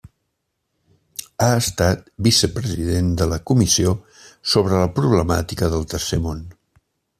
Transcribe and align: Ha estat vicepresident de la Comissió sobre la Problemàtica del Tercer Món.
Ha 1.43 1.49
estat 1.57 2.01
vicepresident 2.29 3.13
de 3.23 3.29
la 3.33 3.39
Comissió 3.51 3.93
sobre 4.55 4.83
la 4.85 4.91
Problemàtica 4.99 5.73
del 5.75 5.89
Tercer 5.95 6.23
Món. 6.27 6.45